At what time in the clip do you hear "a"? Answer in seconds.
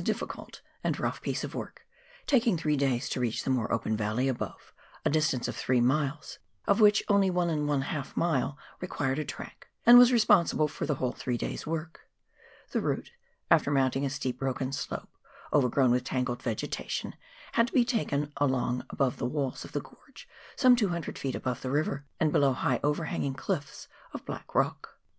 5.04-5.10, 7.70-7.80, 9.18-9.26, 14.06-14.08